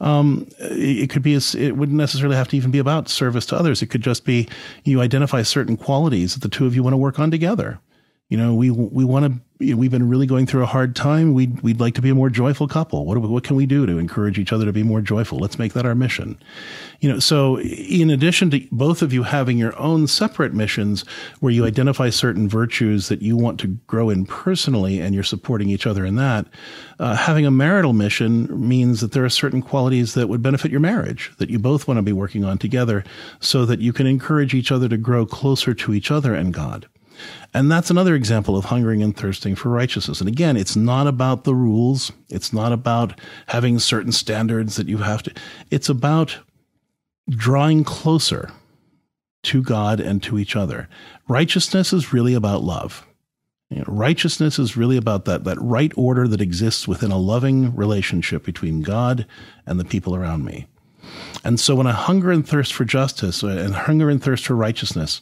Um, 0.00 0.48
it 0.58 1.08
could 1.08 1.22
be, 1.22 1.34
it 1.34 1.76
wouldn't 1.76 1.96
necessarily 1.96 2.36
have 2.36 2.48
to 2.48 2.56
even 2.56 2.70
be 2.70 2.78
about 2.78 3.08
service 3.08 3.46
to 3.46 3.56
others. 3.56 3.80
It 3.80 3.86
could 3.86 4.02
just 4.02 4.24
be 4.24 4.48
you 4.84 5.00
identify 5.00 5.42
certain 5.42 5.76
qualities 5.76 6.34
that 6.34 6.40
the 6.40 6.48
two 6.48 6.66
of 6.66 6.74
you 6.74 6.82
want 6.82 6.92
to 6.92 6.98
work 6.98 7.18
on 7.18 7.30
together. 7.30 7.78
You 8.28 8.38
know, 8.38 8.54
we, 8.54 8.70
we 8.70 9.04
want 9.04 9.26
to 9.26 9.40
we've 9.60 9.90
been 9.90 10.08
really 10.08 10.26
going 10.26 10.46
through 10.46 10.62
a 10.62 10.66
hard 10.66 10.96
time. 10.96 11.32
We'd, 11.32 11.60
we'd 11.60 11.80
like 11.80 11.94
to 11.94 12.02
be 12.02 12.10
a 12.10 12.14
more 12.14 12.28
joyful 12.28 12.66
couple. 12.66 13.06
What, 13.06 13.20
what 13.20 13.44
can 13.44 13.56
we 13.56 13.66
do 13.66 13.86
to 13.86 13.98
encourage 13.98 14.38
each 14.38 14.52
other 14.52 14.64
to 14.64 14.72
be 14.72 14.82
more 14.82 15.00
joyful? 15.00 15.38
Let's 15.38 15.58
make 15.58 15.72
that 15.74 15.86
our 15.86 15.94
mission. 15.94 16.38
You 17.00 17.12
know, 17.12 17.18
so 17.20 17.60
in 17.60 18.10
addition 18.10 18.50
to 18.50 18.66
both 18.72 19.00
of 19.00 19.12
you 19.12 19.22
having 19.22 19.56
your 19.56 19.78
own 19.78 20.06
separate 20.06 20.54
missions 20.54 21.04
where 21.40 21.52
you 21.52 21.64
identify 21.64 22.10
certain 22.10 22.48
virtues 22.48 23.08
that 23.08 23.22
you 23.22 23.36
want 23.36 23.60
to 23.60 23.68
grow 23.86 24.10
in 24.10 24.26
personally 24.26 25.00
and 25.00 25.14
you're 25.14 25.24
supporting 25.24 25.70
each 25.70 25.86
other 25.86 26.04
in 26.04 26.16
that, 26.16 26.46
uh, 26.98 27.14
having 27.14 27.46
a 27.46 27.50
marital 27.50 27.92
mission 27.92 28.48
means 28.68 29.00
that 29.00 29.12
there 29.12 29.24
are 29.24 29.30
certain 29.30 29.62
qualities 29.62 30.14
that 30.14 30.28
would 30.28 30.42
benefit 30.42 30.70
your 30.70 30.80
marriage 30.80 31.32
that 31.38 31.50
you 31.50 31.58
both 31.58 31.86
want 31.86 31.98
to 31.98 32.02
be 32.02 32.12
working 32.12 32.44
on 32.44 32.58
together 32.58 33.04
so 33.40 33.64
that 33.64 33.80
you 33.80 33.92
can 33.92 34.06
encourage 34.06 34.54
each 34.54 34.72
other 34.72 34.88
to 34.88 34.96
grow 34.96 35.24
closer 35.24 35.74
to 35.74 35.94
each 35.94 36.10
other 36.10 36.34
and 36.34 36.52
God. 36.52 36.88
And 37.52 37.70
that's 37.70 37.90
another 37.90 38.14
example 38.14 38.56
of 38.56 38.66
hungering 38.66 39.02
and 39.02 39.16
thirsting 39.16 39.54
for 39.54 39.68
righteousness. 39.68 40.20
And 40.20 40.28
again, 40.28 40.56
it's 40.56 40.76
not 40.76 41.06
about 41.06 41.44
the 41.44 41.54
rules. 41.54 42.12
It's 42.28 42.52
not 42.52 42.72
about 42.72 43.20
having 43.46 43.78
certain 43.78 44.12
standards 44.12 44.76
that 44.76 44.88
you 44.88 44.98
have 44.98 45.22
to, 45.24 45.32
it's 45.70 45.88
about 45.88 46.38
drawing 47.28 47.84
closer 47.84 48.50
to 49.44 49.62
God 49.62 50.00
and 50.00 50.22
to 50.22 50.38
each 50.38 50.56
other. 50.56 50.88
Righteousness 51.28 51.92
is 51.92 52.12
really 52.12 52.34
about 52.34 52.62
love. 52.62 53.06
You 53.70 53.78
know, 53.78 53.84
righteousness 53.88 54.58
is 54.58 54.76
really 54.76 54.96
about 54.96 55.24
that, 55.24 55.44
that 55.44 55.60
right 55.60 55.92
order 55.96 56.28
that 56.28 56.40
exists 56.40 56.86
within 56.86 57.10
a 57.10 57.18
loving 57.18 57.74
relationship 57.74 58.44
between 58.44 58.82
God 58.82 59.26
and 59.66 59.80
the 59.80 59.84
people 59.84 60.14
around 60.14 60.44
me. 60.44 60.66
And 61.44 61.60
so 61.60 61.74
when 61.74 61.86
I 61.86 61.92
hunger 61.92 62.32
and 62.32 62.46
thirst 62.46 62.72
for 62.72 62.84
justice 62.84 63.44
uh, 63.44 63.48
and 63.48 63.74
hunger 63.74 64.08
and 64.08 64.22
thirst 64.22 64.46
for 64.46 64.54
righteousness, 64.54 65.20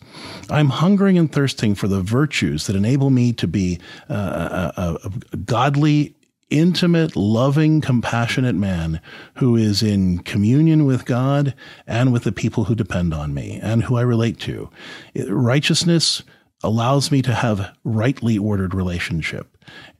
I'm 0.48 0.70
hungering 0.70 1.18
and 1.18 1.30
thirsting 1.30 1.74
for 1.74 1.88
the 1.88 2.00
virtues 2.00 2.66
that 2.68 2.76
enable 2.76 3.10
me 3.10 3.32
to 3.34 3.48
be 3.48 3.80
uh, 4.08 4.72
a, 4.76 4.80
a, 4.80 5.10
a 5.32 5.36
godly, 5.38 6.14
intimate, 6.48 7.16
loving, 7.16 7.80
compassionate 7.80 8.54
man 8.54 9.00
who 9.36 9.56
is 9.56 9.82
in 9.82 10.20
communion 10.20 10.84
with 10.84 11.06
God 11.06 11.54
and 11.86 12.12
with 12.12 12.24
the 12.24 12.32
people 12.32 12.64
who 12.64 12.74
depend 12.74 13.12
on 13.12 13.34
me 13.34 13.58
and 13.60 13.82
who 13.82 13.96
I 13.96 14.02
relate 14.02 14.38
to. 14.40 14.70
Righteousness 15.28 16.22
allows 16.62 17.10
me 17.10 17.22
to 17.22 17.34
have 17.34 17.76
rightly 17.82 18.38
ordered 18.38 18.74
relationship. 18.74 19.51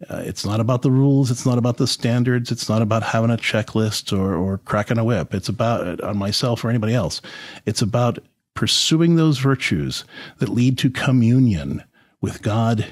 Uh, 0.08 0.22
it's 0.24 0.44
not 0.44 0.60
about 0.60 0.82
the 0.82 0.90
rules. 0.90 1.30
It's 1.30 1.46
not 1.46 1.58
about 1.58 1.76
the 1.76 1.86
standards. 1.86 2.50
It's 2.50 2.68
not 2.68 2.82
about 2.82 3.02
having 3.02 3.30
a 3.30 3.36
checklist 3.36 4.16
or, 4.16 4.34
or 4.34 4.58
cracking 4.58 4.98
a 4.98 5.04
whip. 5.04 5.34
It's 5.34 5.48
about 5.48 6.00
on 6.00 6.16
myself 6.16 6.64
or 6.64 6.70
anybody 6.70 6.94
else. 6.94 7.20
It's 7.66 7.82
about 7.82 8.18
pursuing 8.54 9.16
those 9.16 9.38
virtues 9.38 10.04
that 10.38 10.48
lead 10.48 10.78
to 10.78 10.90
communion 10.90 11.82
with 12.20 12.42
God 12.42 12.86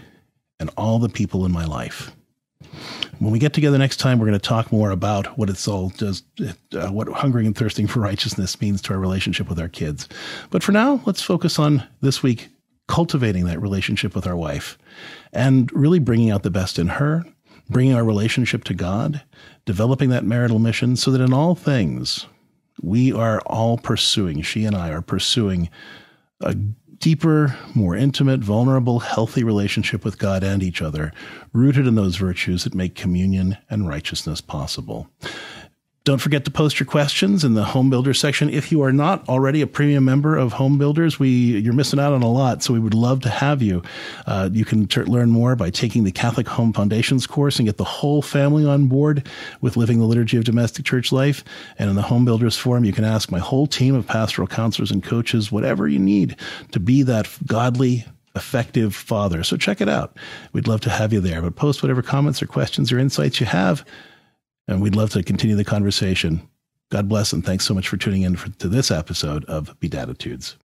and 0.58 0.70
all 0.76 0.98
the 0.98 1.08
people 1.08 1.44
in 1.44 1.52
my 1.52 1.64
life. 1.64 2.12
When 3.18 3.32
we 3.32 3.38
get 3.38 3.52
together 3.52 3.76
next 3.76 3.98
time, 3.98 4.18
we're 4.18 4.26
going 4.26 4.38
to 4.38 4.48
talk 4.48 4.72
more 4.72 4.90
about 4.90 5.38
what 5.38 5.50
it's 5.50 5.68
all 5.68 5.90
does, 5.90 6.22
uh, 6.72 6.88
what 6.88 7.08
hungering 7.08 7.46
and 7.46 7.56
thirsting 7.56 7.86
for 7.86 8.00
righteousness 8.00 8.60
means 8.60 8.80
to 8.82 8.94
our 8.94 8.98
relationship 8.98 9.48
with 9.48 9.58
our 9.58 9.68
kids. 9.68 10.08
But 10.50 10.62
for 10.62 10.72
now, 10.72 11.02
let's 11.04 11.22
focus 11.22 11.58
on 11.58 11.86
this 12.00 12.22
week 12.22 12.48
cultivating 12.90 13.44
that 13.44 13.62
relationship 13.62 14.16
with 14.16 14.26
our 14.26 14.36
wife 14.36 14.76
and 15.32 15.70
really 15.72 16.00
bringing 16.00 16.28
out 16.28 16.42
the 16.42 16.50
best 16.50 16.76
in 16.76 16.88
her, 16.88 17.24
bringing 17.68 17.94
our 17.94 18.04
relationship 18.04 18.64
to 18.64 18.74
God, 18.74 19.22
developing 19.64 20.10
that 20.10 20.24
marital 20.24 20.58
mission 20.58 20.96
so 20.96 21.12
that 21.12 21.20
in 21.20 21.32
all 21.32 21.54
things, 21.54 22.26
we 22.82 23.12
are 23.12 23.40
all 23.42 23.78
pursuing, 23.78 24.42
she 24.42 24.64
and 24.64 24.74
I 24.74 24.90
are 24.90 25.02
pursuing 25.02 25.70
a 26.40 26.54
deeper, 26.98 27.56
more 27.76 27.94
intimate, 27.94 28.40
vulnerable, 28.40 28.98
healthy 28.98 29.44
relationship 29.44 30.04
with 30.04 30.18
God 30.18 30.42
and 30.42 30.60
each 30.60 30.82
other, 30.82 31.12
rooted 31.52 31.86
in 31.86 31.94
those 31.94 32.16
virtues 32.16 32.64
that 32.64 32.74
make 32.74 32.96
communion 32.96 33.56
and 33.70 33.86
righteousness 33.86 34.40
possible. 34.40 35.08
Don't 36.04 36.18
forget 36.18 36.46
to 36.46 36.50
post 36.50 36.80
your 36.80 36.86
questions 36.86 37.44
in 37.44 37.52
the 37.52 37.62
Home 37.62 37.90
Builder 37.90 38.14
section. 38.14 38.48
If 38.48 38.72
you 38.72 38.80
are 38.80 38.92
not 38.92 39.28
already 39.28 39.60
a 39.60 39.66
premium 39.66 40.02
member 40.06 40.34
of 40.34 40.54
Home 40.54 40.78
Builders, 40.78 41.18
we 41.18 41.28
you're 41.28 41.74
missing 41.74 42.00
out 42.00 42.14
on 42.14 42.22
a 42.22 42.30
lot. 42.30 42.62
So 42.62 42.72
we 42.72 42.80
would 42.80 42.94
love 42.94 43.20
to 43.20 43.28
have 43.28 43.60
you. 43.60 43.82
Uh, 44.26 44.48
you 44.50 44.64
can 44.64 44.86
t- 44.86 45.02
learn 45.02 45.28
more 45.28 45.56
by 45.56 45.68
taking 45.68 46.04
the 46.04 46.10
Catholic 46.10 46.48
Home 46.48 46.72
Foundations 46.72 47.26
course 47.26 47.58
and 47.58 47.68
get 47.68 47.76
the 47.76 47.84
whole 47.84 48.22
family 48.22 48.64
on 48.64 48.86
board 48.86 49.28
with 49.60 49.76
living 49.76 49.98
the 49.98 50.06
liturgy 50.06 50.38
of 50.38 50.44
domestic 50.44 50.86
church 50.86 51.12
life. 51.12 51.44
And 51.78 51.90
in 51.90 51.96
the 51.96 52.02
Home 52.02 52.24
Builders 52.24 52.56
Forum, 52.56 52.86
you 52.86 52.94
can 52.94 53.04
ask 53.04 53.30
my 53.30 53.38
whole 53.38 53.66
team 53.66 53.94
of 53.94 54.06
pastoral 54.06 54.48
counselors 54.48 54.90
and 54.90 55.04
coaches 55.04 55.52
whatever 55.52 55.86
you 55.86 55.98
need 55.98 56.34
to 56.72 56.80
be 56.80 57.02
that 57.02 57.28
godly 57.46 58.06
effective 58.34 58.94
father. 58.94 59.42
So 59.42 59.58
check 59.58 59.82
it 59.82 59.88
out. 59.88 60.16
We'd 60.54 60.68
love 60.68 60.80
to 60.82 60.90
have 60.90 61.12
you 61.12 61.20
there. 61.20 61.42
But 61.42 61.56
post 61.56 61.82
whatever 61.82 62.00
comments 62.00 62.40
or 62.42 62.46
questions 62.46 62.90
or 62.90 62.98
insights 62.98 63.38
you 63.38 63.44
have 63.44 63.84
and 64.70 64.80
we'd 64.80 64.96
love 64.96 65.10
to 65.10 65.22
continue 65.22 65.56
the 65.56 65.64
conversation. 65.64 66.48
God 66.90 67.08
bless 67.08 67.32
and 67.32 67.44
thanks 67.44 67.64
so 67.64 67.74
much 67.74 67.88
for 67.88 67.96
tuning 67.96 68.22
in 68.22 68.36
for, 68.36 68.48
to 68.58 68.68
this 68.68 68.90
episode 68.90 69.44
of 69.44 69.78
Bedatitudes. 69.80 70.56